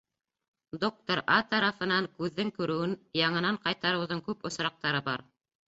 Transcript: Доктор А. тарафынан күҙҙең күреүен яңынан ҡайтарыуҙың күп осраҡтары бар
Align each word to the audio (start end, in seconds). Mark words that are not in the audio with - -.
Доктор 0.83 1.21
А. 1.35 1.35
тарафынан 1.51 2.09
күҙҙең 2.21 2.51
күреүен 2.57 2.97
яңынан 3.21 3.63
ҡайтарыуҙың 3.69 4.25
күп 4.31 4.53
осраҡтары 4.53 5.07
бар 5.13 5.29